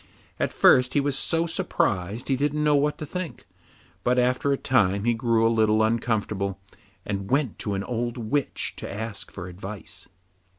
[0.39, 3.45] At first he was so surprised he didn't know what to think,
[4.03, 6.59] but after a time he grew a little uncomfortable,
[7.05, 10.07] and went to an old witch to ask for advice.